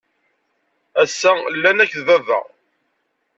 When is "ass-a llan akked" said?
1.01-2.01